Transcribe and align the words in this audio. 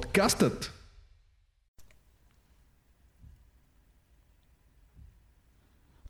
Подкастът 0.00 0.72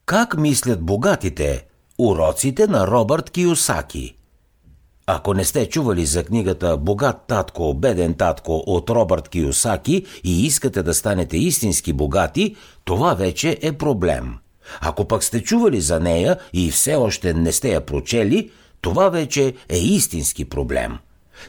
Как 0.07 0.39
мислят 0.39 0.83
богатите? 0.83 1.67
Уроците 1.99 2.67
на 2.67 2.87
Робърт 2.87 3.31
Киосаки. 3.31 4.17
Ако 5.07 5.35
не 5.35 5.45
сте 5.45 5.69
чували 5.69 6.07
за 6.07 6.25
книгата 6.25 6.77
Богат 6.77 7.17
татко, 7.29 7.75
беден 7.75 8.15
татко 8.15 8.63
от 8.67 8.91
Робърт 8.91 9.29
Киосаки 9.29 10.07
и 10.25 10.47
искате 10.47 10.83
да 10.83 10.95
станете 10.95 11.37
истински 11.37 11.93
богати, 11.93 12.57
това 12.85 13.15
вече 13.15 13.59
е 13.63 13.73
проблем. 13.73 14.35
Ако 14.81 15.09
пък 15.09 15.25
сте 15.25 15.43
чували 15.43 15.81
за 15.81 16.01
нея 16.01 16.39
и 16.53 16.71
все 16.71 16.95
още 16.95 17.35
не 17.35 17.53
сте 17.53 17.73
я 17.73 17.87
прочели, 17.87 18.51
това 18.81 19.09
вече 19.09 19.55
е 19.69 19.79
истински 19.79 20.45
проблем. 20.45 20.99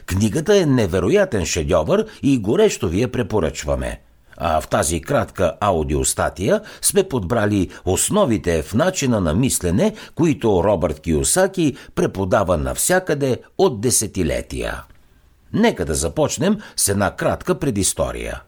Книгата 0.06 0.56
е 0.56 0.66
невероятен 0.66 1.46
шедьовър 1.46 2.06
и 2.22 2.38
горещо 2.38 2.88
ви 2.88 3.02
я 3.02 3.12
препоръчваме. 3.12 4.00
А 4.36 4.60
в 4.60 4.68
тази 4.68 5.00
кратка 5.00 5.52
аудиостатия 5.60 6.60
сме 6.82 7.08
подбрали 7.08 7.70
основите 7.84 8.62
в 8.62 8.74
начина 8.74 9.20
на 9.20 9.34
мислене, 9.34 9.94
които 10.14 10.64
Робърт 10.64 11.00
Киосаки 11.00 11.76
преподава 11.94 12.56
навсякъде 12.56 13.40
от 13.58 13.80
десетилетия. 13.80 14.84
Нека 15.52 15.84
да 15.84 15.94
започнем 15.94 16.58
с 16.76 16.88
една 16.88 17.16
кратка 17.16 17.58
предистория. 17.58 18.42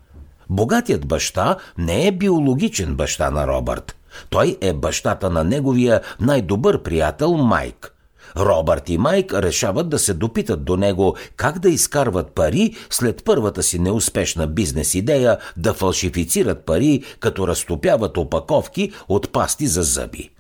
Богатият 0.51 1.07
баща 1.07 1.57
не 1.79 2.07
е 2.07 2.13
биологичен 2.13 2.95
баща 2.95 3.31
на 3.31 3.47
Робърт. 3.47 3.97
Той 4.31 4.57
е 4.61 4.73
бащата 4.73 5.31
на 5.31 5.45
неговия 5.45 6.01
най-добър 6.21 6.83
приятел 6.83 7.37
Майк– 7.37 7.95
Робърт 8.37 8.89
и 8.89 8.99
Майк 8.99 9.35
решават 9.35 9.89
да 9.89 9.99
се 9.99 10.15
допитат 10.15 10.65
до 10.65 10.77
него 10.77 11.17
как 11.37 11.59
да 11.59 11.69
изкарват 11.69 12.33
пари 12.33 12.75
след 12.91 13.25
първата 13.25 13.63
си 13.63 13.79
неуспешна 13.79 14.47
бизнес 14.47 14.95
идея 14.95 15.39
да 15.57 15.75
фалшифицират 15.75 16.65
пари, 16.67 17.03
като 17.21 17.49
разтопяват 17.49 18.17
опаковки 18.17 18.93
от 19.09 19.33
пасти 19.33 19.67
за 19.67 19.83
зъби. 19.83 20.31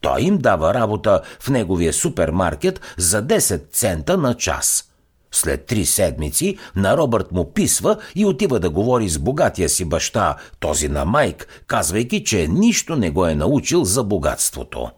Той 0.00 0.22
им 0.22 0.38
дава 0.38 0.74
работа 0.74 1.20
в 1.40 1.48
неговия 1.48 1.92
супермаркет 1.92 2.80
за 2.96 3.22
10 3.22 3.72
цента 3.72 4.16
на 4.16 4.34
час. 4.34 4.84
След 5.32 5.66
три 5.66 5.86
седмици 5.86 6.58
на 6.76 6.96
Робърт 6.96 7.32
му 7.32 7.52
писва 7.52 7.96
и 8.14 8.26
отива 8.26 8.60
да 8.60 8.70
говори 8.70 9.08
с 9.08 9.18
богатия 9.18 9.68
си 9.68 9.84
баща, 9.84 10.36
този 10.60 10.88
на 10.88 11.04
Майк, 11.04 11.64
казвайки, 11.66 12.24
че 12.24 12.48
нищо 12.48 12.96
не 12.96 13.10
го 13.10 13.26
е 13.26 13.34
научил 13.34 13.84
за 13.84 14.04
богатството. 14.04 14.90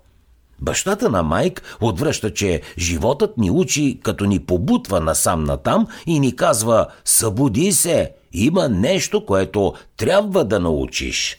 Бащата 0.63 1.11
на 1.11 1.23
Майк 1.23 1.77
отвръща, 1.81 2.35
че 2.35 2.61
животът 2.79 3.39
ни 3.39 3.51
учи, 3.51 4.01
като 4.03 4.25
ни 4.25 4.39
побутва 4.39 5.01
насам 5.01 5.45
натам 5.45 5.87
и 6.07 6.21
ни 6.21 6.37
казва 6.37 6.87
«Събуди 7.05 7.73
се! 7.73 8.13
Има 8.33 8.69
нещо, 8.69 9.27
което 9.27 9.75
трябва 9.97 10.45
да 10.45 10.61
научиш!» 10.61 11.37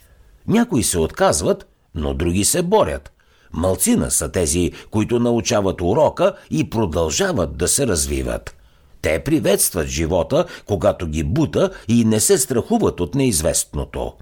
Някои 0.47 0.83
се 0.83 0.99
отказват, 0.99 1.67
но 1.95 2.13
други 2.13 2.45
се 2.45 2.61
борят. 2.61 3.11
Малцина 3.53 4.11
са 4.11 4.31
тези, 4.31 4.71
които 4.91 5.19
научават 5.19 5.81
урока 5.81 6.33
и 6.51 6.69
продължават 6.69 7.57
да 7.57 7.67
се 7.67 7.87
развиват. 7.87 8.55
Те 9.01 9.19
приветстват 9.19 9.87
живота, 9.87 10.45
когато 10.65 11.07
ги 11.07 11.23
бута 11.23 11.69
и 11.87 12.05
не 12.05 12.19
се 12.19 12.37
страхуват 12.37 12.99
от 12.99 13.15
неизвестното. 13.15 14.13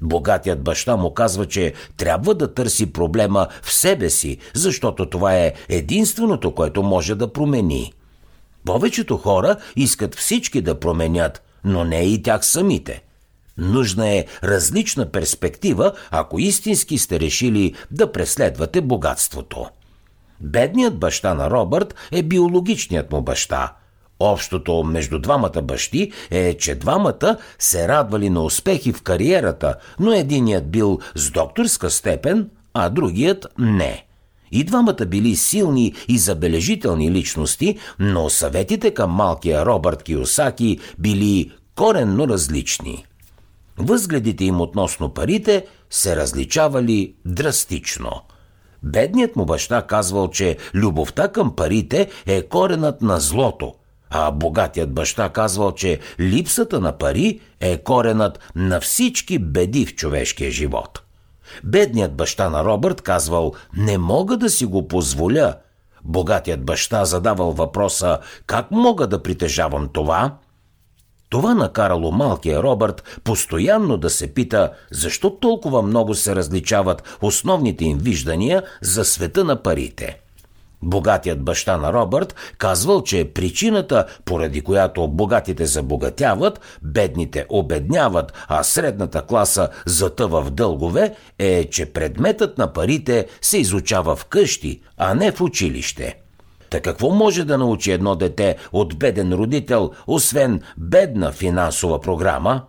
Богатият 0.00 0.62
баща 0.62 0.96
му 0.96 1.14
казва, 1.14 1.46
че 1.46 1.72
трябва 1.96 2.34
да 2.34 2.54
търси 2.54 2.92
проблема 2.92 3.48
в 3.62 3.72
себе 3.72 4.10
си, 4.10 4.38
защото 4.54 5.10
това 5.10 5.36
е 5.36 5.52
единственото, 5.68 6.54
което 6.54 6.82
може 6.82 7.14
да 7.14 7.32
промени. 7.32 7.92
Повечето 8.64 9.16
хора 9.16 9.56
искат 9.76 10.14
всички 10.14 10.60
да 10.60 10.80
променят, 10.80 11.42
но 11.64 11.84
не 11.84 12.00
и 12.00 12.22
тях 12.22 12.46
самите. 12.46 13.02
Нужна 13.58 14.08
е 14.08 14.24
различна 14.44 15.10
перспектива, 15.10 15.92
ако 16.10 16.38
истински 16.38 16.98
сте 16.98 17.20
решили 17.20 17.74
да 17.90 18.12
преследвате 18.12 18.80
богатството. 18.80 19.66
Бедният 20.40 20.98
баща 20.98 21.34
на 21.34 21.50
Робърт 21.50 21.94
е 22.12 22.22
биологичният 22.22 23.12
му 23.12 23.22
баща– 23.22 23.72
Общото 24.20 24.84
между 24.84 25.18
двамата 25.18 25.62
бащи 25.62 26.12
е, 26.30 26.54
че 26.54 26.74
двамата 26.74 27.36
се 27.58 27.88
радвали 27.88 28.30
на 28.30 28.42
успехи 28.42 28.92
в 28.92 29.02
кариерата, 29.02 29.74
но 30.00 30.12
единият 30.12 30.70
бил 30.70 30.98
с 31.14 31.30
докторска 31.30 31.90
степен, 31.90 32.50
а 32.74 32.88
другият 32.88 33.46
не. 33.58 34.06
И 34.52 34.64
двамата 34.64 35.06
били 35.06 35.36
силни 35.36 35.94
и 36.08 36.18
забележителни 36.18 37.10
личности, 37.10 37.78
но 37.98 38.30
съветите 38.30 38.94
към 38.94 39.10
малкия 39.10 39.66
Робърт 39.66 40.02
Киосаки 40.02 40.78
били 40.98 41.52
коренно 41.76 42.28
различни. 42.28 43.06
Възгледите 43.78 44.44
им 44.44 44.60
относно 44.60 45.14
парите 45.14 45.66
се 45.90 46.16
различавали 46.16 47.14
драстично– 47.24 48.10
Бедният 48.84 49.36
му 49.36 49.44
баща 49.44 49.82
казвал, 49.82 50.30
че 50.30 50.56
любовта 50.74 51.28
към 51.28 51.56
парите 51.56 52.10
е 52.26 52.42
коренът 52.42 53.02
на 53.02 53.20
злото, 53.20 53.74
а 54.16 54.30
богатият 54.30 54.92
баща 54.92 55.28
казвал, 55.28 55.72
че 55.72 56.00
липсата 56.20 56.80
на 56.80 56.98
пари 56.98 57.40
е 57.60 57.78
коренът 57.78 58.38
на 58.54 58.80
всички 58.80 59.38
беди 59.38 59.86
в 59.86 59.94
човешкия 59.94 60.50
живот. 60.50 61.02
Бедният 61.64 62.14
баща 62.16 62.50
на 62.50 62.64
Робърт 62.64 63.00
казвал, 63.00 63.52
не 63.76 63.98
мога 63.98 64.36
да 64.36 64.50
си 64.50 64.66
го 64.66 64.88
позволя. 64.88 65.54
Богатият 66.04 66.64
баща 66.64 67.04
задавал 67.04 67.52
въпроса, 67.52 68.18
как 68.46 68.70
мога 68.70 69.06
да 69.06 69.22
притежавам 69.22 69.88
това? 69.92 70.34
Това 71.28 71.54
накарало 71.54 72.12
малкия 72.12 72.62
Робърт 72.62 73.20
постоянно 73.24 73.96
да 73.96 74.10
се 74.10 74.34
пита, 74.34 74.72
защо 74.90 75.30
толкова 75.30 75.82
много 75.82 76.14
се 76.14 76.36
различават 76.36 77.18
основните 77.22 77.84
им 77.84 77.98
виждания 77.98 78.62
за 78.82 79.04
света 79.04 79.44
на 79.44 79.62
парите– 79.62 80.20
Богатият 80.84 81.42
баща 81.42 81.76
на 81.76 81.92
Робърт 81.92 82.34
казвал, 82.58 83.02
че 83.02 83.30
причината, 83.34 84.06
поради 84.24 84.60
която 84.60 85.08
богатите 85.08 85.66
забогатяват, 85.66 86.60
бедните 86.82 87.46
обедняват, 87.48 88.32
а 88.48 88.62
средната 88.62 89.22
класа 89.22 89.68
затъва 89.86 90.42
в 90.42 90.50
дългове, 90.50 91.14
е, 91.38 91.64
че 91.64 91.86
предметът 91.86 92.58
на 92.58 92.72
парите 92.72 93.26
се 93.40 93.58
изучава 93.58 94.16
в 94.16 94.24
къщи, 94.24 94.80
а 94.96 95.14
не 95.14 95.32
в 95.32 95.40
училище. 95.40 96.16
Та 96.70 96.80
какво 96.80 97.10
може 97.10 97.44
да 97.44 97.58
научи 97.58 97.92
едно 97.92 98.16
дете 98.16 98.56
от 98.72 98.98
беден 98.98 99.32
родител, 99.32 99.90
освен 100.06 100.60
бедна 100.76 101.32
финансова 101.32 102.00
програма? 102.00 102.62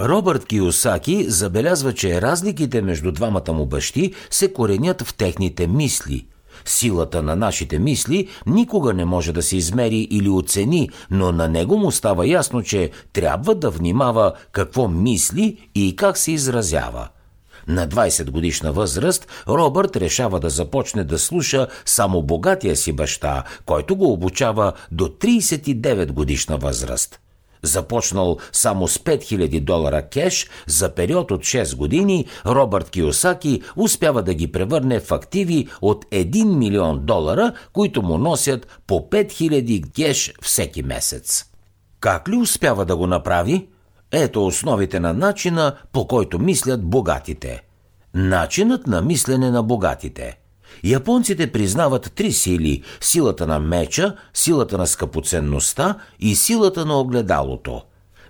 Робърт 0.00 0.46
Киосаки 0.46 1.24
забелязва, 1.30 1.92
че 1.92 2.22
разликите 2.22 2.82
между 2.82 3.12
двамата 3.12 3.52
му 3.52 3.66
бащи 3.66 4.14
се 4.30 4.52
коренят 4.52 5.02
в 5.02 5.14
техните 5.14 5.66
мисли– 5.66 6.26
Силата 6.66 7.22
на 7.22 7.36
нашите 7.36 7.78
мисли 7.78 8.28
никога 8.46 8.94
не 8.94 9.04
може 9.04 9.32
да 9.32 9.42
се 9.42 9.56
измери 9.56 10.08
или 10.10 10.28
оцени, 10.28 10.90
но 11.10 11.32
на 11.32 11.48
него 11.48 11.78
му 11.78 11.90
става 11.90 12.26
ясно, 12.26 12.62
че 12.62 12.90
трябва 13.12 13.54
да 13.54 13.70
внимава 13.70 14.32
какво 14.52 14.88
мисли 14.88 15.68
и 15.74 15.96
как 15.96 16.18
се 16.18 16.32
изразява. 16.32 17.08
На 17.68 17.88
20 17.88 18.30
годишна 18.30 18.72
възраст 18.72 19.26
Робърт 19.48 19.96
решава 19.96 20.40
да 20.40 20.50
започне 20.50 21.04
да 21.04 21.18
слуша 21.18 21.66
само 21.84 22.22
богатия 22.22 22.76
си 22.76 22.92
баща, 22.92 23.44
който 23.66 23.96
го 23.96 24.12
обучава 24.12 24.72
до 24.92 25.04
39 25.04 26.12
годишна 26.12 26.56
възраст– 26.56 27.20
Започнал 27.66 28.36
само 28.52 28.88
с 28.88 28.98
5000 28.98 29.60
долара 29.60 30.02
кеш, 30.02 30.48
за 30.66 30.94
период 30.94 31.30
от 31.30 31.40
6 31.40 31.76
години 31.76 32.26
Робърт 32.46 32.90
Киосаки 32.90 33.62
успява 33.76 34.22
да 34.22 34.34
ги 34.34 34.52
превърне 34.52 35.00
в 35.00 35.12
активи 35.12 35.68
от 35.82 36.04
1 36.04 36.56
милион 36.56 37.00
долара, 37.02 37.52
които 37.72 38.02
му 38.02 38.18
носят 38.18 38.80
по 38.86 38.94
5000 39.10 39.92
кеш 39.94 40.32
всеки 40.42 40.82
месец. 40.82 41.44
Как 42.00 42.28
ли 42.28 42.36
успява 42.36 42.84
да 42.84 42.96
го 42.96 43.06
направи? 43.06 43.68
Ето 44.12 44.46
основите 44.46 45.00
на 45.00 45.12
начина, 45.12 45.76
по 45.92 46.06
който 46.06 46.38
мислят 46.38 46.84
богатите. 46.84 47.62
Начинът 48.14 48.86
на 48.86 49.02
мислене 49.02 49.50
на 49.50 49.62
богатите– 49.62 50.38
Японците 50.84 51.52
признават 51.52 52.12
три 52.14 52.32
сили– 52.32 52.82
силата 53.00 53.46
на 53.46 53.60
меча, 53.60 54.16
силата 54.34 54.78
на 54.78 54.86
скъпоценността 54.86 55.98
и 56.20 56.36
силата 56.36 56.84
на 56.84 57.00
огледалото. 57.00 57.82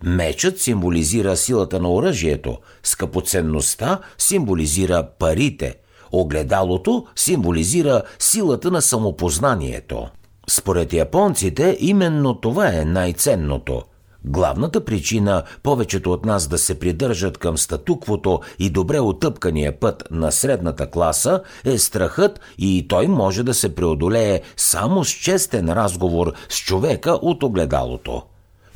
Мечът 0.02 0.60
символизира 0.60 1.36
силата 1.36 1.80
на 1.80 1.92
оръжието, 1.92 2.58
скъпоценността 2.82 4.00
символизира 4.18 5.08
парите, 5.18 5.74
огледалото 6.12 7.06
символизира 7.16 8.02
силата 8.18 8.70
на 8.70 8.82
самопознанието. 8.82 10.06
Според 10.50 10.92
японците 10.92 11.76
именно 11.80 12.40
това 12.40 12.68
е 12.68 12.84
най-ценното– 12.84 13.82
Главната 14.28 14.84
причина 14.84 15.42
повечето 15.62 16.12
от 16.12 16.24
нас 16.24 16.48
да 16.48 16.58
се 16.58 16.78
придържат 16.78 17.38
към 17.38 17.58
статуквото 17.58 18.40
и 18.58 18.70
добре 18.70 19.00
отъпкания 19.00 19.80
път 19.80 20.04
на 20.10 20.32
средната 20.32 20.90
класа 20.90 21.42
е 21.64 21.78
страхът 21.78 22.40
и 22.58 22.86
той 22.88 23.06
може 23.06 23.42
да 23.42 23.54
се 23.54 23.74
преодолее 23.74 24.40
само 24.56 25.04
с 25.04 25.10
честен 25.10 25.72
разговор 25.72 26.32
с 26.48 26.58
човека 26.58 27.10
от 27.10 27.42
огледалото. 27.42 28.22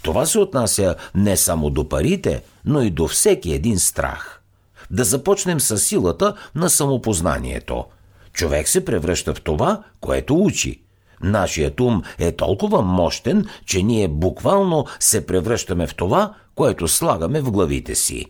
Това 0.02 0.26
се 0.26 0.38
отнася 0.38 0.94
не 1.14 1.36
само 1.36 1.70
до 1.70 1.88
парите, 1.88 2.42
но 2.64 2.82
и 2.82 2.90
до 2.90 3.08
всеки 3.08 3.52
един 3.52 3.78
страх. 3.78 4.42
Да 4.90 5.04
започнем 5.04 5.60
с 5.60 5.78
силата 5.78 6.34
на 6.54 6.70
самопознанието. 6.70 7.84
Човек 8.32 8.68
се 8.68 8.84
превръща 8.84 9.34
в 9.34 9.40
това, 9.40 9.82
което 10.00 10.36
учи. 10.36 10.82
Нашият 11.22 11.80
ум 11.80 12.02
е 12.18 12.32
толкова 12.32 12.82
мощен, 12.82 13.46
че 13.66 13.82
ние 13.82 14.08
буквално 14.08 14.84
се 15.00 15.26
превръщаме 15.26 15.86
в 15.86 15.94
това, 15.94 16.34
което 16.54 16.88
слагаме 16.88 17.40
в 17.40 17.50
главите 17.50 17.94
си. 17.94 18.26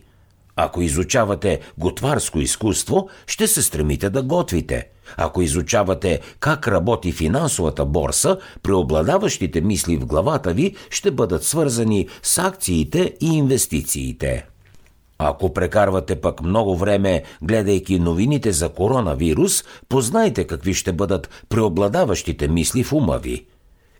Ако 0.55 0.81
изучавате 0.81 1.59
готварско 1.77 2.39
изкуство, 2.39 3.09
ще 3.27 3.47
се 3.47 3.61
стремите 3.61 4.09
да 4.09 4.23
готвите. 4.23 4.87
Ако 5.17 5.41
изучавате 5.41 6.19
как 6.39 6.67
работи 6.67 7.11
финансовата 7.11 7.85
борса, 7.85 8.37
преобладаващите 8.63 9.61
мисли 9.61 9.97
в 9.97 10.05
главата 10.05 10.53
ви 10.53 10.75
ще 10.89 11.11
бъдат 11.11 11.43
свързани 11.43 12.07
с 12.23 12.37
акциите 12.37 13.13
и 13.21 13.37
инвестициите. 13.37 14.50
Ако 15.23 15.53
прекарвате 15.53 16.21
пък 16.21 16.41
много 16.41 16.75
време 16.77 17.23
гледайки 17.41 17.99
новините 17.99 18.51
за 18.51 18.69
коронавирус, 18.69 19.63
познайте 19.89 20.47
какви 20.47 20.73
ще 20.73 20.93
бъдат 20.93 21.29
преобладаващите 21.49 22.47
мисли 22.47 22.83
в 22.83 22.93
ума 22.93 23.17
ви. 23.17 23.45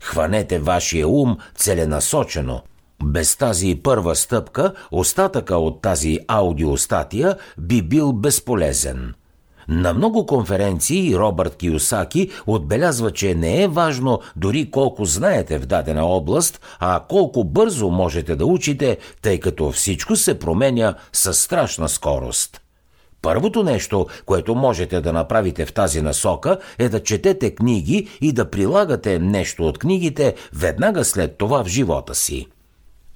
Хванете 0.01 0.59
вашия 0.59 1.07
ум 1.07 1.37
целенасочено. 1.55 2.61
Без 3.03 3.37
тази 3.37 3.79
първа 3.83 4.15
стъпка, 4.15 4.73
остатъка 4.91 5.57
от 5.57 5.81
тази 5.81 6.19
аудиостатия 6.27 7.37
би 7.57 7.81
бил 7.81 8.13
безполезен. 8.13 9.13
На 9.71 9.93
много 9.93 10.25
конференции 10.25 11.15
Робърт 11.15 11.55
Киосаки 11.55 12.29
отбелязва, 12.47 13.11
че 13.11 13.35
не 13.35 13.63
е 13.63 13.67
важно 13.67 14.19
дори 14.35 14.71
колко 14.71 15.05
знаете 15.05 15.59
в 15.59 15.65
дадена 15.65 16.05
област, 16.05 16.61
а 16.79 17.03
колко 17.09 17.43
бързо 17.43 17.89
можете 17.89 18.35
да 18.35 18.45
учите, 18.45 18.97
тъй 19.21 19.39
като 19.39 19.71
всичко 19.71 20.15
се 20.15 20.39
променя 20.39 20.95
със 21.13 21.39
страшна 21.39 21.89
скорост. 21.89 22.61
Първото 23.21 23.63
нещо, 23.63 24.07
което 24.25 24.55
можете 24.55 25.01
да 25.01 25.13
направите 25.13 25.65
в 25.65 25.73
тази 25.73 26.01
насока, 26.01 26.57
е 26.77 26.89
да 26.89 27.03
четете 27.03 27.55
книги 27.55 28.07
и 28.21 28.31
да 28.31 28.49
прилагате 28.49 29.19
нещо 29.19 29.67
от 29.67 29.77
книгите 29.77 30.35
веднага 30.53 31.05
след 31.05 31.37
това 31.37 31.63
в 31.63 31.67
живота 31.67 32.15
си. 32.15 32.47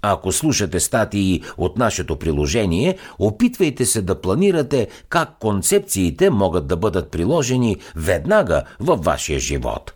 Ако 0.07 0.31
слушате 0.31 0.79
статии 0.79 1.43
от 1.57 1.77
нашето 1.77 2.15
приложение, 2.15 2.97
опитвайте 3.19 3.85
се 3.85 4.01
да 4.01 4.21
планирате 4.21 4.87
как 5.09 5.29
концепциите 5.39 6.29
могат 6.29 6.67
да 6.67 6.77
бъдат 6.77 7.11
приложени 7.11 7.77
веднага 7.95 8.63
във 8.79 9.03
вашия 9.03 9.39
живот. 9.39 9.93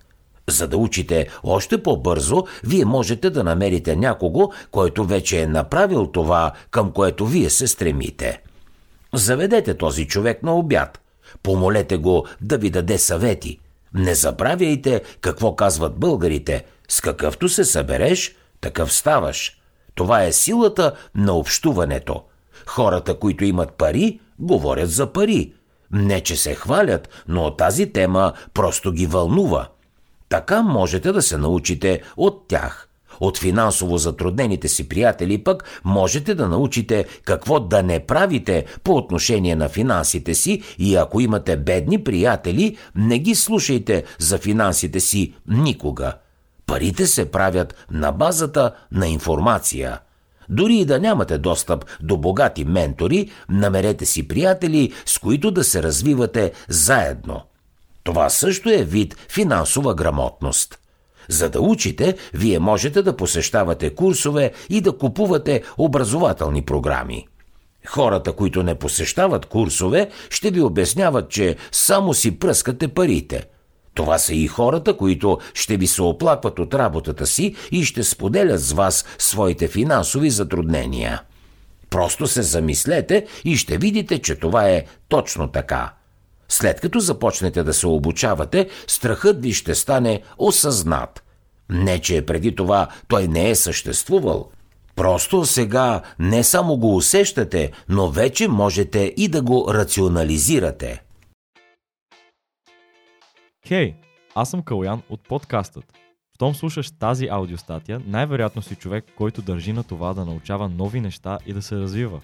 За 0.48 0.68
да 0.68 0.78
учите 0.78 1.28
още 1.44 1.84
по-бързо, 1.84 2.44
вие 2.64 2.86
можете 2.86 3.30
да 3.30 3.44
намерите 3.44 3.96
някого, 3.96 4.52
който 4.72 5.06
вече 5.06 5.42
е 5.42 5.48
направил 5.48 6.08
това, 6.08 6.52
към 6.72 6.92
което 6.92 7.26
вие 7.26 7.50
се 7.50 7.68
стремите. 7.68 8.42
Заведете 9.14 9.74
този 9.74 10.08
човек 10.08 10.44
на 10.44 10.56
обяд. 10.56 11.00
Помолете 11.44 11.98
го 11.98 12.26
да 12.42 12.58
ви 12.58 12.70
даде 12.70 12.98
съвети. 12.98 13.60
Не 13.94 14.16
забравяйте 14.16 15.02
какво 15.22 15.56
казват 15.56 16.00
българите. 16.00 16.66
С 16.88 17.02
какъвто 17.02 17.50
се 17.50 17.66
събереш, 17.66 18.36
такъв 18.62 18.94
ставаш– 18.94 19.56
това 20.00 20.24
е 20.24 20.32
силата 20.32 20.96
на 21.16 21.34
общуването. 21.34 22.24
Хората, 22.66 23.20
които 23.20 23.46
имат 23.46 23.74
пари, 23.74 24.20
говорят 24.40 24.90
за 24.90 25.14
пари. 25.14 25.54
Не, 25.92 26.22
че 26.22 26.36
се 26.36 26.56
хвалят, 26.56 27.10
но 27.28 27.56
тази 27.56 27.92
тема 27.92 28.34
просто 28.54 28.92
ги 28.92 29.06
вълнува. 29.06 29.68
Така 30.30 30.62
можете 30.62 31.12
да 31.12 31.22
се 31.22 31.38
научите 31.38 32.02
от 32.18 32.48
тях. 32.48 32.90
От 33.20 33.38
финансово 33.38 33.98
затруднените 33.98 34.68
си 34.68 34.90
приятели 34.90 35.44
пък 35.44 35.82
можете 35.84 36.36
да 36.36 36.48
научите 36.48 37.06
какво 37.24 37.60
да 37.60 37.84
не 37.84 38.00
правите 38.00 38.66
по 38.84 38.96
отношение 38.96 39.56
на 39.56 39.70
финансите 39.70 40.36
си 40.36 40.62
и 40.78 40.96
ако 40.96 41.22
имате 41.22 41.58
бедни 41.58 42.04
приятели, 42.04 42.78
не 42.96 43.20
ги 43.20 43.36
слушайте 43.36 44.04
за 44.20 44.38
финансите 44.38 45.00
си 45.00 45.34
никога. 45.48 46.14
Парите 46.70 47.08
се 47.08 47.32
правят 47.32 47.86
на 47.92 48.12
базата 48.12 48.72
на 48.92 49.08
информация. 49.08 50.00
Дори 50.50 50.76
и 50.76 50.86
да 50.86 51.00
нямате 51.00 51.38
достъп 51.38 51.86
до 52.02 52.18
богати 52.18 52.66
ментори, 52.66 53.32
намерете 53.50 54.06
си 54.06 54.28
приятели, 54.28 54.94
с 55.06 55.20
които 55.20 55.52
да 55.52 55.64
се 55.64 55.84
развивате 55.84 56.52
заедно. 56.68 57.42
Това 58.04 58.30
също 58.30 58.70
е 58.70 58.84
вид 58.84 59.16
финансова 59.30 59.96
грамотност. 59.96 60.80
За 61.30 61.50
да 61.50 61.62
учите, 61.62 62.18
вие 62.34 62.60
можете 62.60 63.02
да 63.02 63.18
посещавате 63.18 63.96
курсове 63.96 64.52
и 64.70 64.82
да 64.82 64.98
купувате 64.98 65.64
образователни 65.78 66.62
програми. 66.62 67.28
Хората, 67.88 68.34
които 68.34 68.64
не 68.64 68.76
посещават 68.76 69.46
курсове, 69.46 70.10
ще 70.30 70.52
ви 70.52 70.62
обясняват, 70.62 71.30
че 71.30 71.56
само 71.72 72.14
си 72.14 72.40
пръскате 72.40 72.88
парите– 72.88 73.46
това 73.94 74.18
са 74.18 74.34
и 74.34 74.48
хората, 74.48 74.98
които 74.98 75.40
ще 75.54 75.78
ви 75.78 75.88
се 75.88 76.02
оплакват 76.02 76.60
от 76.60 76.74
работата 76.74 77.28
си 77.28 77.56
и 77.72 77.86
ще 77.86 78.04
споделят 78.04 78.62
с 78.62 78.72
вас 78.72 79.06
своите 79.18 79.68
финансови 79.68 80.30
затруднения. 80.30 81.22
Просто 81.90 82.28
се 82.28 82.42
замислете 82.42 83.26
и 83.46 83.58
ще 83.58 83.78
видите, 83.78 84.20
че 84.20 84.36
това 84.36 84.70
е 84.70 84.86
точно 85.08 85.48
така. 85.48 85.94
След 86.50 86.82
като 86.82 87.00
започнете 87.00 87.64
да 87.64 87.74
се 87.74 87.88
обучавате, 87.88 88.70
страхът 88.88 89.42
ви 89.42 89.54
ще 89.54 89.76
стане 89.76 90.22
осъзнат. 90.38 91.24
Не, 91.70 92.00
че 92.00 92.26
преди 92.26 92.56
това 92.56 92.88
той 93.08 93.28
не 93.28 93.50
е 93.50 93.56
съществувал. 93.56 94.50
Просто 94.96 95.46
сега 95.46 96.02
не 96.20 96.44
само 96.44 96.78
го 96.78 96.96
усещате, 96.96 97.72
но 97.90 98.10
вече 98.10 98.48
можете 98.48 99.14
и 99.18 99.28
да 99.28 99.42
го 99.42 99.68
рационализирате. 99.74 101.02
Хей, 103.68 103.96
аз 104.36 104.50
съм 104.50 104.62
Калян 104.62 105.02
от 105.10 105.28
подкастът. 105.28 105.94
Щом 106.36 106.56
слушаш 106.56 106.92
тази 106.92 107.28
аудиостатия, 107.28 108.02
най-вероятно 108.06 108.62
си 108.62 108.76
човек, 108.76 109.06
който 109.18 109.42
държи 109.42 109.74
на 109.74 109.84
това 109.84 110.14
да 110.14 110.26
научава 110.26 110.70
нови 110.70 111.02
неща 111.02 111.38
и 111.46 111.54
да 111.54 111.62
се 111.62 111.76
развива. 111.76 112.22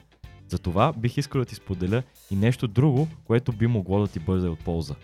Затова 0.48 0.94
бих 0.98 1.18
искал 1.18 1.40
да 1.40 1.46
ти 1.46 1.56
споделя 1.56 2.04
и 2.32 2.36
нещо 2.36 2.68
друго, 2.68 3.08
което 3.26 3.52
би 3.52 3.68
могло 3.68 4.00
да 4.00 4.08
ти 4.08 4.20
бъде 4.20 4.48
от 4.48 4.60
полза. 4.60 4.96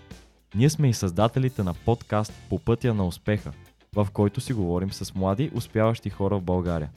Ние 0.56 0.70
сме 0.70 0.90
и 0.90 0.94
създателите 0.94 1.64
на 1.64 1.74
подкаст 1.74 2.34
По 2.50 2.60
пътя 2.60 2.94
на 2.94 3.08
успеха, 3.08 3.52
в 3.96 4.08
който 4.14 4.42
си 4.42 4.54
говорим 4.54 4.92
с 4.92 5.16
млади, 5.16 5.52
успяващи 5.54 6.10
хора 6.10 6.38
в 6.38 6.42
България, 6.42 6.90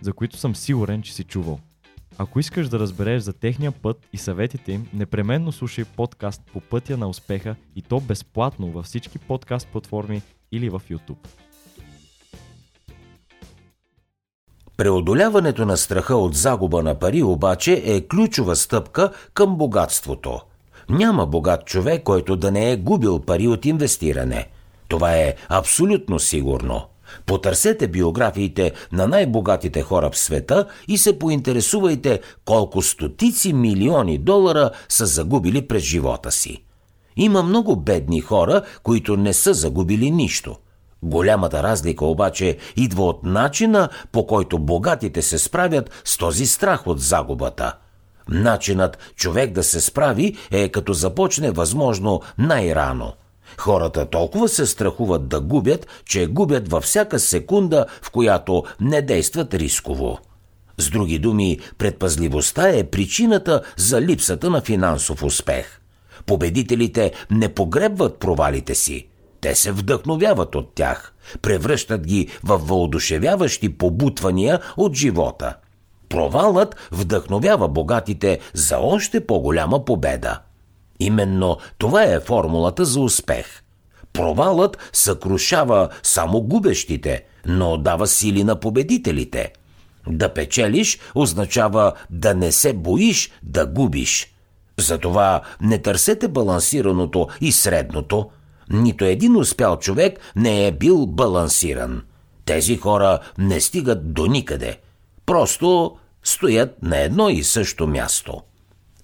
за 0.00 0.12
които 0.12 0.36
съм 0.36 0.56
сигурен, 0.56 1.02
че 1.02 1.14
си 1.14 1.24
чувал– 1.24 1.58
ако 2.18 2.40
искаш 2.40 2.68
да 2.68 2.78
разбереш 2.78 3.22
за 3.22 3.32
техния 3.32 3.72
път 3.72 4.06
и 4.12 4.18
съветите 4.18 4.72
им, 4.72 4.86
непременно 4.94 5.52
слушай 5.52 5.84
подкаст 5.84 6.42
по 6.52 6.60
пътя 6.60 6.96
на 6.96 7.08
успеха 7.08 7.56
и 7.76 7.82
то 7.82 8.00
безплатно 8.00 8.70
във 8.70 8.84
всички 8.84 9.18
подкаст 9.18 9.68
платформи 9.68 10.22
или 10.52 10.68
в 10.68 10.82
YouTube. 10.90 11.26
Преодоляването 14.76 15.66
на 15.66 15.76
страха 15.76 16.16
от 16.16 16.34
загуба 16.34 16.82
на 16.82 16.98
пари 16.98 17.22
обаче 17.22 17.82
е 17.84 18.08
ключова 18.08 18.56
стъпка 18.56 19.12
към 19.34 19.56
богатството. 19.56 20.40
Няма 20.88 21.26
богат 21.26 21.66
човек, 21.66 22.02
който 22.02 22.36
да 22.36 22.50
не 22.50 22.72
е 22.72 22.76
губил 22.76 23.20
пари 23.20 23.48
от 23.48 23.64
инвестиране. 23.64 24.48
Това 24.88 25.16
е 25.16 25.34
абсолютно 25.48 26.18
сигурно. 26.18 26.89
Потърсете 27.26 27.88
биографиите 27.88 28.72
на 28.92 29.06
най-богатите 29.08 29.82
хора 29.82 30.10
в 30.10 30.18
света 30.18 30.66
и 30.88 30.98
се 30.98 31.18
поинтересувайте 31.18 32.20
колко 32.44 32.82
стотици 32.82 33.52
милиони 33.52 34.18
долара 34.18 34.70
са 34.88 35.06
загубили 35.06 35.68
през 35.68 35.82
живота 35.82 36.32
си. 36.32 36.64
Има 37.16 37.42
много 37.42 37.76
бедни 37.76 38.20
хора, 38.20 38.62
които 38.82 39.16
не 39.16 39.32
са 39.32 39.54
загубили 39.54 40.10
нищо. 40.10 40.56
Голямата 41.02 41.62
разлика 41.62 42.04
обаче 42.04 42.56
идва 42.76 43.04
от 43.04 43.24
начина, 43.24 43.88
по 44.12 44.26
който 44.26 44.58
богатите 44.58 45.22
се 45.22 45.38
справят 45.38 46.02
с 46.04 46.16
този 46.16 46.46
страх 46.46 46.86
от 46.86 47.00
загубата. 47.00 47.72
Начинът 48.28 48.98
човек 49.16 49.52
да 49.52 49.62
се 49.62 49.80
справи 49.80 50.36
е 50.50 50.68
като 50.68 50.92
започне 50.92 51.50
възможно 51.50 52.20
най-рано– 52.38 53.12
Хората 53.58 54.06
толкова 54.06 54.48
се 54.48 54.66
страхуват 54.66 55.28
да 55.28 55.40
губят, 55.40 55.86
че 56.04 56.26
губят 56.26 56.70
във 56.70 56.84
всяка 56.84 57.18
секунда, 57.18 57.86
в 58.02 58.10
която 58.10 58.64
не 58.80 59.02
действат 59.02 59.54
рисково. 59.54 60.18
С 60.78 60.90
други 60.90 61.18
думи, 61.18 61.58
предпазливостта 61.78 62.68
е 62.68 62.84
причината 62.84 63.62
за 63.76 64.00
липсата 64.00 64.50
на 64.50 64.60
финансов 64.60 65.22
успех. 65.22 65.80
Победителите 66.26 67.12
не 67.30 67.54
погребват 67.54 68.18
провалите 68.18 68.74
си. 68.74 69.08
Те 69.40 69.54
се 69.54 69.72
вдъхновяват 69.72 70.54
от 70.54 70.74
тях, 70.74 71.14
превръщат 71.42 72.06
ги 72.06 72.28
в 72.44 72.58
въодушевяващи 72.58 73.78
побутвания 73.78 74.60
от 74.76 74.94
живота. 74.94 75.56
Провалът 76.08 76.76
вдъхновява 76.92 77.68
богатите 77.68 78.40
за 78.54 78.78
още 78.78 79.26
по-голяма 79.26 79.84
победа. 79.84 80.40
Именно 81.00 81.56
това 81.78 82.04
е 82.04 82.20
формулата 82.20 82.84
за 82.84 83.00
успех. 83.00 83.62
Провалът 84.12 84.90
съкрушава 84.92 85.88
само 86.02 86.42
губещите, 86.42 87.24
но 87.46 87.76
дава 87.76 88.06
сили 88.06 88.44
на 88.44 88.60
победителите. 88.60 89.52
Да 90.08 90.34
печелиш 90.34 90.98
означава 91.14 91.92
да 92.10 92.34
не 92.34 92.52
се 92.52 92.72
боиш 92.72 93.30
да 93.42 93.66
губиш. 93.66 94.34
Затова 94.78 95.40
не 95.60 95.78
търсете 95.78 96.28
балансираното 96.28 97.28
и 97.40 97.52
средното. 97.52 98.30
Нито 98.70 99.04
един 99.04 99.36
успял 99.36 99.78
човек 99.78 100.32
не 100.36 100.66
е 100.66 100.72
бил 100.72 101.06
балансиран. 101.06 102.02
Тези 102.44 102.76
хора 102.76 103.18
не 103.38 103.60
стигат 103.60 104.12
до 104.12 104.26
никъде. 104.26 104.76
Просто 105.26 105.96
стоят 106.22 106.82
на 106.82 106.98
едно 106.98 107.28
и 107.28 107.44
също 107.44 107.86
място. 107.86 108.42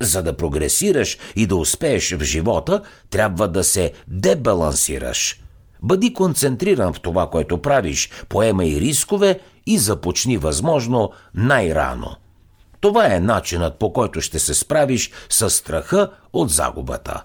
За 0.01 0.23
да 0.23 0.37
прогресираш 0.37 1.19
и 1.37 1.47
да 1.47 1.57
успееш 1.57 2.13
в 2.13 2.23
живота, 2.23 2.83
трябва 3.11 3.49
да 3.49 3.65
се 3.65 3.93
дебалансираш. 4.09 5.41
Бъди 5.83 6.13
концентриран 6.13 6.93
в 6.93 7.01
това, 7.01 7.31
което 7.31 7.63
правиш, 7.63 8.11
поемай 8.29 8.71
рискове 8.81 9.41
и 9.67 9.79
започни 9.79 10.37
възможно 10.37 11.11
най-рано. 11.35 12.17
Това 12.81 13.15
е 13.15 13.21
начинът 13.21 13.79
по 13.79 13.93
който 13.93 14.21
ще 14.21 14.39
се 14.39 14.55
справиш 14.55 15.11
с 15.31 15.51
страха 15.51 16.11
от 16.33 16.51
загубата. 16.51 17.23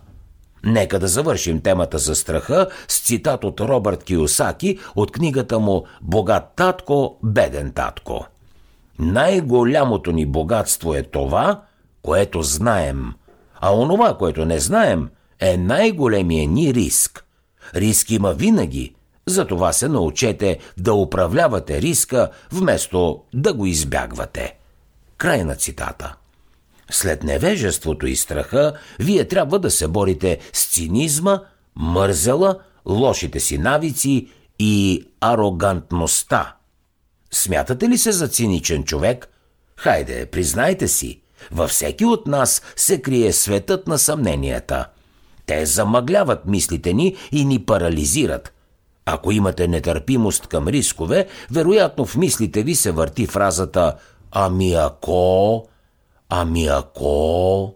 Нека 0.63 0.99
да 0.99 1.07
завършим 1.07 1.61
темата 1.61 1.97
за 1.97 2.15
страха 2.15 2.67
с 2.87 2.99
цитат 2.99 3.43
от 3.43 3.59
Робърт 3.59 4.03
Киосаки 4.03 4.79
от 4.95 5.11
книгата 5.11 5.59
му 5.59 5.83
«Богат 6.01 6.43
татко, 6.55 7.17
беден 7.23 7.71
татко». 7.71 8.25
Най-голямото 8.99 10.11
ни 10.11 10.25
богатство 10.25 10.93
е 10.93 11.03
това, 11.03 11.61
което 12.01 12.41
знаем, 12.41 13.13
а 13.61 13.75
онова, 13.75 14.17
което 14.17 14.45
не 14.45 14.59
знаем, 14.59 15.09
е 15.39 15.57
най-големия 15.57 16.47
ни 16.47 16.73
риск. 16.73 17.25
Риск 17.75 18.11
има 18.11 18.33
винаги, 18.33 18.95
затова 19.27 19.73
се 19.73 19.87
научете 19.87 20.59
да 20.77 20.93
управлявате 20.93 21.81
риска, 21.81 22.29
вместо 22.51 23.23
да 23.33 23.53
го 23.53 23.65
избягвате. 23.65 24.57
Край 25.17 25.43
на 25.43 25.55
цитата. 25.55 26.15
След 26.91 27.23
невежеството 27.23 28.07
и 28.07 28.15
страха, 28.15 28.73
вие 28.99 29.27
трябва 29.27 29.59
да 29.59 29.71
се 29.71 29.87
борите 29.87 30.39
с 30.53 30.73
цинизма, 30.73 31.39
мързела, 31.75 32.59
лошите 32.85 33.39
си 33.39 33.57
навици 33.57 34.27
и 34.59 35.05
арогантността. 35.21 36.55
Смятате 37.31 37.89
ли 37.89 37.97
се 37.97 38.11
за 38.11 38.27
циничен 38.27 38.83
човек? 38.83 39.29
Хайде, 39.77 40.25
признайте 40.25 40.87
си. 40.87 41.20
Във 41.51 41.69
всеки 41.69 42.05
от 42.05 42.27
нас 42.27 42.61
се 42.75 43.01
крие 43.01 43.33
светът 43.33 43.87
на 43.87 43.97
съмненията. 43.97 44.85
Те 45.45 45.65
замъгляват 45.65 46.45
мислите 46.45 46.93
ни 46.93 47.15
и 47.31 47.45
ни 47.45 47.59
парализират. 47.59 48.53
Ако 49.05 49.31
имате 49.31 49.67
нетърпимост 49.67 50.47
към 50.47 50.67
рискове, 50.67 51.27
вероятно 51.51 52.05
в 52.05 52.17
мислите 52.17 52.63
ви 52.63 52.75
се 52.75 52.91
върти 52.91 53.27
фразата 53.27 53.95
«Ами 54.31 54.73
ако...» 54.73 55.65
«Ами 56.29 56.67
ако...» 56.67 57.73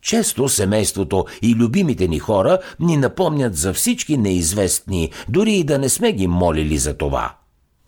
Често 0.00 0.48
семейството 0.48 1.24
и 1.42 1.54
любимите 1.54 2.08
ни 2.08 2.18
хора 2.18 2.58
ни 2.80 2.96
напомнят 2.96 3.56
за 3.56 3.72
всички 3.72 4.16
неизвестни, 4.16 5.10
дори 5.28 5.52
и 5.52 5.64
да 5.64 5.78
не 5.78 5.88
сме 5.88 6.12
ги 6.12 6.26
молили 6.26 6.78
за 6.78 6.94
това. 6.94 7.34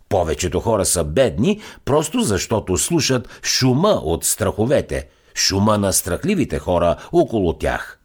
Повечето 0.08 0.60
хора 0.60 0.84
са 0.84 1.04
бедни, 1.04 1.60
просто 1.84 2.20
защото 2.20 2.76
слушат 2.76 3.40
шума 3.42 4.00
от 4.04 4.24
страховете, 4.24 5.08
шума 5.34 5.78
на 5.78 5.92
страхливите 5.92 6.58
хора 6.58 6.96
около 7.12 7.52
тях. 7.52 8.00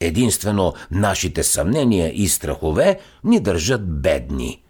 Единствено 0.00 0.74
нашите 0.90 1.42
съмнения 1.42 2.12
и 2.14 2.28
страхове 2.28 3.00
ни 3.24 3.40
държат 3.40 4.00
бедни. 4.00 4.62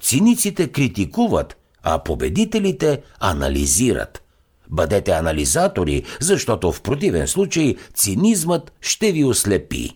Циниците 0.00 0.68
критикуват, 0.68 1.56
а 1.82 1.98
победителите 1.98 3.02
анализират. 3.20 4.22
Бъдете 4.70 5.10
анализатори, 5.10 6.02
защото 6.20 6.72
в 6.72 6.82
противен 6.82 7.28
случай 7.28 7.76
цинизмът 7.94 8.72
ще 8.80 9.12
ви 9.12 9.24
ослепи. 9.24 9.90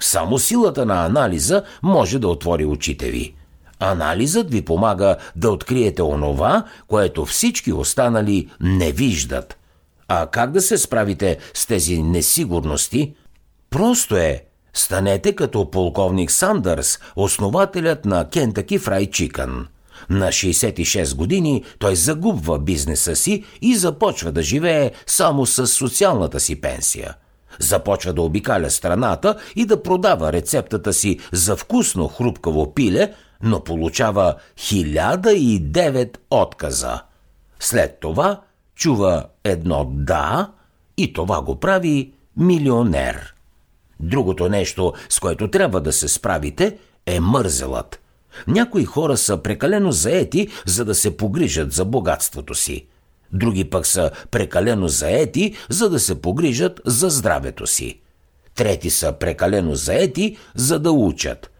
Само 0.00 0.38
силата 0.38 0.86
на 0.86 1.06
анализа 1.06 1.64
може 1.82 2.18
да 2.18 2.28
отвори 2.28 2.64
очите 2.64 3.10
ви. 3.10 3.34
Анализът 3.80 4.50
ви 4.50 4.62
помага 4.62 5.16
да 5.36 5.50
откриете 5.50 6.02
онова, 6.02 6.64
което 6.88 7.24
всички 7.24 7.72
останали 7.72 8.48
не 8.60 8.92
виждат. 8.92 9.56
А 10.08 10.26
как 10.26 10.52
да 10.52 10.60
се 10.60 10.78
справите 10.78 11.38
с 11.54 11.66
тези 11.66 12.02
несигурности? 12.02 13.14
Просто 13.70 14.16
е. 14.16 14.44
Станете 14.74 15.34
като 15.34 15.70
полковник 15.70 16.30
Сандърс, 16.30 16.98
основателят 17.16 18.04
на 18.04 18.28
Кентаки 18.28 18.78
Фрай 18.78 19.06
Чикън. 19.06 19.66
На 20.10 20.28
66 20.28 21.14
години 21.14 21.64
той 21.78 21.96
загубва 21.96 22.58
бизнеса 22.58 23.16
си 23.16 23.44
и 23.62 23.76
започва 23.76 24.32
да 24.32 24.42
живее 24.42 24.90
само 25.06 25.46
с 25.46 25.66
социалната 25.66 26.40
си 26.40 26.60
пенсия. 26.60 27.14
Започва 27.58 28.12
да 28.12 28.22
обикаля 28.22 28.70
страната 28.70 29.36
и 29.56 29.66
да 29.66 29.82
продава 29.82 30.32
рецептата 30.32 30.92
си 30.92 31.18
за 31.32 31.56
вкусно 31.56 32.08
хрупкаво 32.08 32.74
пиле, 32.74 33.12
но 33.42 33.64
получава 33.64 34.34
1009 34.56 36.16
отказа. 36.30 37.02
След 37.60 38.00
това 38.00 38.40
чува 38.74 39.26
едно 39.44 39.84
да 39.94 40.52
и 40.96 41.12
това 41.12 41.42
го 41.42 41.60
прави 41.60 42.12
милионер. 42.36 43.34
Другото 44.00 44.48
нещо, 44.48 44.92
с 45.08 45.20
което 45.20 45.50
трябва 45.50 45.80
да 45.80 45.92
се 45.92 46.08
справите, 46.08 46.78
е 47.06 47.20
мързелът. 47.20 48.00
Някои 48.46 48.84
хора 48.84 49.16
са 49.16 49.42
прекалено 49.42 49.92
заети, 49.92 50.48
за 50.66 50.84
да 50.84 50.94
се 50.94 51.16
погрижат 51.16 51.72
за 51.72 51.84
богатството 51.84 52.54
си. 52.54 52.86
Други 53.32 53.64
пък 53.64 53.86
са 53.86 54.10
прекалено 54.30 54.88
заети, 54.88 55.54
за 55.68 55.90
да 55.90 56.00
се 56.00 56.22
погрижат 56.22 56.80
за 56.84 57.10
здравето 57.10 57.66
си. 57.66 58.00
Трети 58.54 58.90
са 58.90 59.12
прекалено 59.12 59.74
заети, 59.74 60.36
за 60.54 60.78
да 60.78 60.92
учат. 60.92 61.50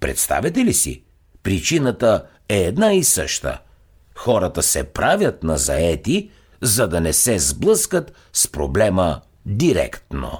Представете 0.00 0.64
ли 0.64 0.74
си? 0.74 1.02
Причината 1.44 2.24
е 2.48 2.58
една 2.58 2.92
и 2.92 3.04
съща. 3.04 3.58
Хората 4.14 4.62
се 4.62 4.84
правят 4.84 5.42
на 5.42 5.56
заети, 5.56 6.30
за 6.62 6.88
да 6.88 7.00
не 7.00 7.12
се 7.12 7.38
сблъскат 7.38 8.12
с 8.32 8.48
проблема 8.48 9.20
директно. 9.46 10.30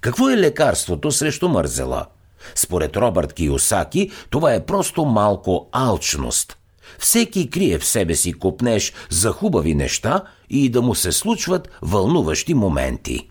Какво 0.00 0.30
е 0.30 0.36
лекарството 0.36 1.12
срещу 1.12 1.48
мързела? 1.48 2.06
Според 2.54 2.96
Робърт 2.96 3.32
Киосаки, 3.32 4.10
това 4.30 4.54
е 4.54 4.66
просто 4.66 5.04
малко 5.04 5.68
алчност. 5.72 6.56
Всеки 6.98 7.50
крие 7.50 7.78
в 7.78 7.84
себе 7.84 8.14
си 8.14 8.32
купнеш 8.32 8.92
за 9.10 9.30
хубави 9.30 9.74
неща 9.74 10.22
и 10.50 10.68
да 10.68 10.82
му 10.82 10.94
се 10.94 11.12
случват 11.12 11.68
вълнуващи 11.82 12.54
моменти. 12.54 13.28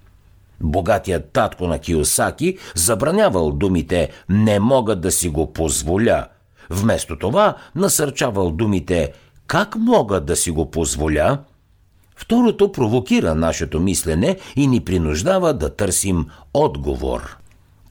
Богатият 0.59 1.31
татко 1.31 1.67
на 1.67 1.79
Киосаки 1.79 2.57
забранявал 2.75 3.51
думите 3.51 4.09
«не 4.29 4.59
мога 4.59 4.95
да 4.95 5.11
си 5.11 5.29
го 5.29 5.53
позволя», 5.53 6.27
Вместо 6.71 7.19
това 7.19 7.55
насърчавал 7.75 8.51
думите 8.51 9.13
«Как 9.47 9.75
мога 9.75 10.21
да 10.21 10.35
си 10.35 10.51
го 10.51 10.71
позволя?» 10.71 11.37
Второто 12.15 12.71
провокира 12.71 13.35
нашето 13.35 13.79
мислене 13.79 14.37
и 14.55 14.67
ни 14.67 14.79
принуждава 14.79 15.53
да 15.53 15.75
търсим 15.75 16.25
отговор. 16.53 17.37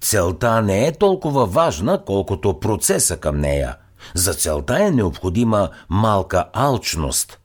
Целта 0.00 0.62
не 0.62 0.86
е 0.86 0.92
толкова 0.92 1.46
важна, 1.46 2.04
колкото 2.06 2.60
процеса 2.60 3.16
към 3.16 3.40
нея. 3.40 3.76
За 4.14 4.34
целта 4.34 4.84
е 4.84 4.90
необходима 4.90 5.68
малка 5.88 6.44
алчност. 6.52 7.38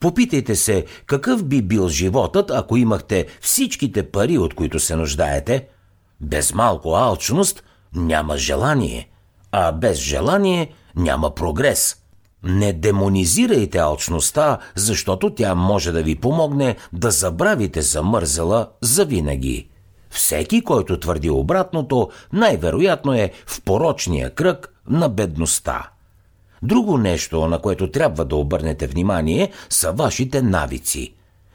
Попитайте 0.00 0.56
се 0.56 0.84
какъв 1.06 1.44
би 1.44 1.62
бил 1.62 1.88
животът, 1.88 2.50
ако 2.50 2.76
имахте 2.76 3.26
всичките 3.40 4.10
пари, 4.10 4.38
от 4.38 4.54
които 4.54 4.80
се 4.80 4.96
нуждаете. 4.96 5.66
Без 6.20 6.54
малко 6.54 6.94
алчност 6.94 7.64
няма 7.94 8.36
желание, 8.36 9.08
а 9.52 9.72
без 9.72 9.98
желание 9.98 10.72
няма 10.96 11.34
прогрес. 11.34 11.96
Не 12.44 12.72
демонизирайте 12.72 13.78
алчността, 13.78 14.58
защото 14.74 15.34
тя 15.34 15.54
може 15.54 15.92
да 15.92 16.02
ви 16.02 16.14
помогне 16.14 16.76
да 16.92 17.10
забравите 17.10 17.82
замързала 17.82 18.68
завинаги. 18.80 19.68
Всеки, 20.10 20.64
който 20.64 21.00
твърди 21.00 21.30
обратното, 21.30 22.10
най-вероятно 22.32 23.14
е 23.14 23.32
в 23.46 23.62
порочния 23.62 24.30
кръг 24.30 24.74
на 24.88 25.08
бедността. 25.08 25.88
Друго 26.62 26.98
нещо, 26.98 27.46
на 27.46 27.58
което 27.58 27.90
трябва 27.90 28.24
да 28.24 28.36
обърнете 28.36 28.86
внимание, 28.86 29.50
са 29.68 29.92
вашите 29.92 30.42
навици. 30.42 31.14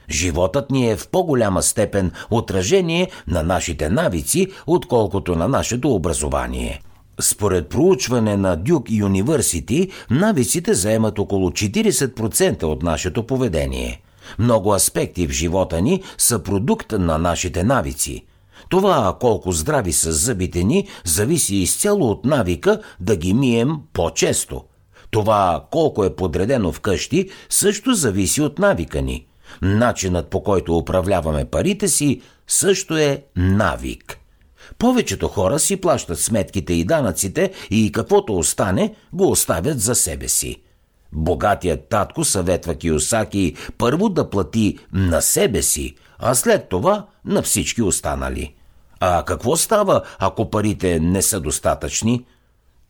Животът 0.09 0.71
ни 0.71 0.89
е 0.89 0.95
в 0.95 1.07
по-голяма 1.07 1.63
степен 1.63 2.11
отражение 2.31 3.11
на 3.27 3.43
нашите 3.43 3.89
навици, 3.89 4.47
отколкото 4.67 5.35
на 5.35 5.47
нашето 5.47 5.89
образование. 5.95 6.81
Според 7.21 7.69
проучване 7.69 8.37
на 8.37 8.55
Дюк 8.55 8.91
Юниверсити, 8.91 9.91
навиците 10.09 10.73
заемат 10.73 11.19
около 11.19 11.49
40% 11.49 12.63
от 12.63 12.83
нашето 12.83 13.27
поведение. 13.27 14.01
Много 14.39 14.73
аспекти 14.73 15.27
в 15.27 15.31
живота 15.31 15.81
ни 15.81 16.03
са 16.17 16.39
продукт 16.39 16.91
на 16.91 17.17
нашите 17.17 17.63
навици. 17.63 18.25
Това 18.69 19.17
колко 19.19 19.51
здрави 19.51 19.93
са 19.93 20.11
зъбите 20.11 20.63
ни 20.63 20.87
зависи 21.05 21.55
изцяло 21.55 22.09
от 22.09 22.25
навика 22.25 22.81
да 22.99 23.15
ги 23.15 23.33
мием 23.33 23.75
по-често. 23.93 24.63
Това 25.11 25.65
колко 25.71 26.03
е 26.03 26.15
подредено 26.15 26.71
вкъщи 26.71 27.29
също 27.49 27.93
зависи 27.93 28.41
от 28.41 28.59
навика 28.59 29.01
ни. 29.01 29.27
Начинът 29.61 30.29
по 30.29 30.43
който 30.43 30.77
управляваме 30.77 31.45
парите 31.45 31.87
си 31.87 32.21
също 32.47 32.97
е 32.97 33.23
навик. 33.35 34.16
Повечето 34.77 35.27
хора 35.27 35.59
си 35.59 35.77
плащат 35.77 36.19
сметките 36.19 36.73
и 36.73 36.85
данъците 36.85 37.51
и 37.71 37.91
каквото 37.91 38.37
остане 38.37 38.95
го 39.13 39.31
оставят 39.31 39.79
за 39.79 39.95
себе 39.95 40.27
си. 40.27 40.61
Богатият 41.11 41.89
татко 41.89 42.23
съветва 42.23 42.75
Киосаки 42.75 43.55
първо 43.77 44.09
да 44.09 44.29
плати 44.29 44.77
на 44.93 45.21
себе 45.21 45.61
си, 45.61 45.95
а 46.19 46.35
след 46.35 46.69
това 46.69 47.05
на 47.25 47.41
всички 47.41 47.81
останали. 47.81 48.53
А 48.99 49.23
какво 49.25 49.55
става, 49.55 50.01
ако 50.19 50.49
парите 50.49 50.99
не 50.99 51.21
са 51.21 51.39
достатъчни? 51.39 52.25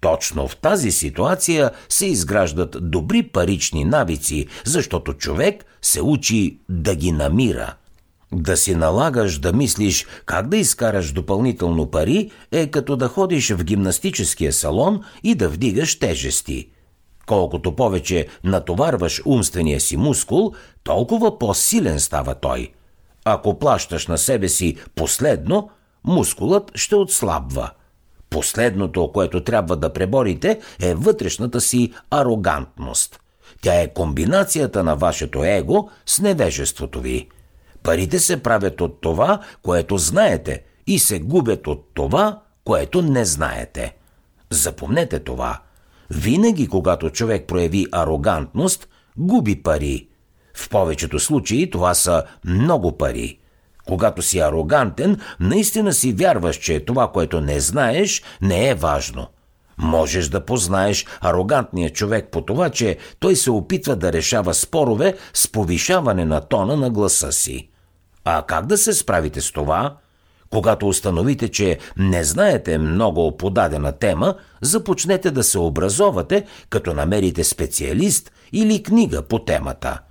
Точно 0.01 0.47
в 0.47 0.55
тази 0.55 0.91
ситуация 0.91 1.71
се 1.89 2.05
изграждат 2.05 2.77
добри 2.81 3.23
парични 3.23 3.83
навици, 3.83 4.47
защото 4.65 5.13
човек 5.13 5.65
се 5.81 6.01
учи 6.01 6.59
да 6.69 6.95
ги 6.95 7.11
намира. 7.11 7.75
Да 8.33 8.57
си 8.57 8.75
налагаш 8.75 9.39
да 9.39 9.53
мислиш 9.53 10.05
как 10.25 10.47
да 10.47 10.57
изкараш 10.57 11.11
допълнително 11.11 11.91
пари 11.91 12.31
е 12.51 12.67
като 12.67 12.95
да 12.95 13.07
ходиш 13.07 13.49
в 13.51 13.63
гимнастическия 13.63 14.53
салон 14.53 15.03
и 15.23 15.35
да 15.35 15.49
вдигаш 15.49 15.99
тежести. 15.99 16.69
Колкото 17.25 17.75
повече 17.75 18.27
натоварваш 18.43 19.21
умствения 19.25 19.81
си 19.81 19.97
мускул, 19.97 20.53
толкова 20.83 21.39
по-силен 21.39 21.99
става 21.99 22.35
той. 22.35 22.71
Ако 23.25 23.59
плащаш 23.59 24.07
на 24.07 24.17
себе 24.17 24.49
си 24.49 24.77
последно, 24.95 25.69
мускулът 26.03 26.71
ще 26.75 26.95
отслабва. 26.95 27.71
Последното, 28.29 29.11
което 29.11 29.43
трябва 29.43 29.75
да 29.75 29.93
преборите, 29.93 30.59
е 30.81 30.93
вътрешната 30.93 31.61
си 31.61 31.93
арогантност. 32.11 33.19
Тя 33.61 33.81
е 33.81 33.93
комбинацията 33.93 34.83
на 34.83 34.95
вашето 34.95 35.43
его 35.43 35.89
с 36.05 36.19
невежеството 36.19 37.01
ви. 37.01 37.27
Парите 37.83 38.19
се 38.19 38.43
правят 38.43 38.81
от 38.81 39.01
това, 39.01 39.39
което 39.61 39.97
знаете, 39.97 40.63
и 40.87 40.99
се 40.99 41.19
губят 41.19 41.67
от 41.67 41.89
това, 41.93 42.41
което 42.63 43.01
не 43.01 43.25
знаете. 43.25 43.95
Запомнете 44.49 45.19
това. 45.19 45.59
Винаги, 46.09 46.67
когато 46.67 47.09
човек 47.09 47.47
прояви 47.47 47.87
арогантност, 47.91 48.87
губи 49.17 49.63
пари. 49.63 50.07
В 50.53 50.69
повечето 50.69 51.19
случаи 51.19 51.69
това 51.69 51.93
са 51.93 52.23
много 52.45 52.97
пари. 52.97 53.39
Когато 53.87 54.21
си 54.21 54.39
арогантен, 54.39 55.19
наистина 55.39 55.93
си 55.93 56.13
вярваш, 56.13 56.55
че 56.55 56.85
това, 56.85 57.11
което 57.11 57.41
не 57.41 57.59
знаеш, 57.59 58.23
не 58.41 58.69
е 58.69 58.75
важно. 58.75 59.27
Можеш 59.77 60.29
да 60.29 60.45
познаеш 60.45 61.05
арогантния 61.21 61.89
човек 61.89 62.27
по 62.31 62.41
това, 62.41 62.69
че 62.69 62.97
той 63.19 63.35
се 63.35 63.51
опитва 63.51 63.95
да 63.95 64.13
решава 64.13 64.53
спорове 64.53 65.17
с 65.33 65.51
повишаване 65.51 66.25
на 66.25 66.41
тона 66.41 66.77
на 66.77 66.89
гласа 66.89 67.31
си. 67.31 67.69
А 68.25 68.43
как 68.47 68.65
да 68.65 68.77
се 68.77 68.93
справите 68.93 69.41
с 69.41 69.51
това? 69.51 69.97
Когато 70.49 70.87
установите, 70.87 71.49
че 71.49 71.77
не 71.97 72.23
знаете 72.23 72.77
много 72.77 73.37
по 73.37 73.49
дадена 73.49 73.91
тема, 73.91 74.35
започнете 74.61 75.31
да 75.31 75.43
се 75.43 75.59
образовате, 75.59 76.45
като 76.69 76.93
намерите 76.93 77.43
специалист 77.43 78.31
или 78.51 78.83
книга 78.83 79.21
по 79.21 79.39
темата– 79.39 79.99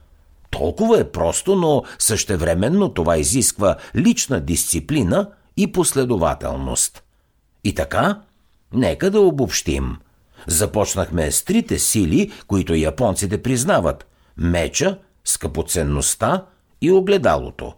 толкова 0.59 1.01
е 1.01 1.11
просто, 1.11 1.57
но 1.57 1.83
същевременно 1.99 2.89
това 2.89 3.17
изисква 3.17 3.77
лична 3.97 4.41
дисциплина 4.41 5.31
и 5.57 5.73
последователност. 5.73 7.03
И 7.65 7.75
така, 7.75 8.21
нека 8.77 9.11
да 9.11 9.21
обобщим. 9.21 9.97
Започнахме 10.47 11.31
с 11.31 11.45
трите 11.45 11.79
сили, 11.79 12.33
които 12.47 12.75
японците 12.75 13.43
признават– 13.43 14.07
меча, 14.37 14.99
скъпоценността 15.25 16.45
и 16.81 16.93
огледалото. 16.93 17.73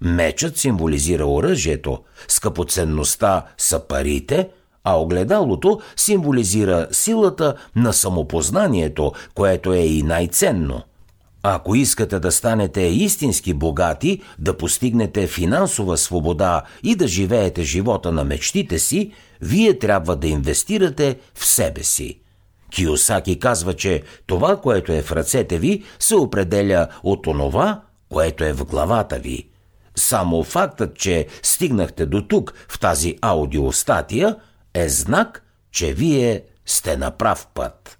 Мечът 0.00 0.56
символизира 0.56 1.26
оръжието, 1.26 1.98
скъпоценността 2.28 3.44
са 3.58 3.80
парите, 3.80 4.48
а 4.84 5.00
огледалото 5.00 5.80
символизира 5.96 6.88
силата 6.92 7.54
на 7.76 7.92
самопознанието, 7.92 9.12
което 9.34 9.72
е 9.72 9.78
и 9.78 10.02
най-ценно– 10.02 10.82
ако 11.48 11.74
искате 11.74 12.18
да 12.18 12.32
станете 12.32 12.80
истински 12.80 13.54
богати, 13.54 14.22
да 14.38 14.56
постигнете 14.56 15.26
финансова 15.26 15.96
свобода 15.96 16.62
и 16.82 16.96
да 16.96 17.08
живеете 17.08 17.62
живота 17.62 18.12
на 18.12 18.24
мечтите 18.24 18.78
си, 18.78 19.12
вие 19.40 19.78
трябва 19.78 20.16
да 20.16 20.28
инвестирате 20.28 21.18
в 21.34 21.46
себе 21.46 21.82
си. 21.82 22.20
Киосаки 22.70 23.38
казва, 23.38 23.74
че 23.74 24.02
това, 24.26 24.60
което 24.60 24.92
е 24.92 25.02
в 25.02 25.12
ръцете 25.12 25.58
ви, 25.58 25.84
се 25.98 26.14
определя 26.14 26.88
от 27.02 27.26
онова, 27.26 27.80
което 28.08 28.44
е 28.44 28.52
в 28.52 28.64
главата 28.64 29.18
ви. 29.18 29.48
Само 29.96 30.44
фактът, 30.44 30.96
че 30.96 31.26
стигнахте 31.42 32.06
до 32.06 32.22
тук 32.22 32.54
в 32.68 32.78
тази 32.80 33.18
аудиостатия, 33.22 34.36
е 34.74 34.88
знак, 34.88 35.44
че 35.72 35.92
вие 35.94 36.42
сте 36.66 36.96
на 36.96 37.10
прав 37.10 37.46
път. 37.54 37.95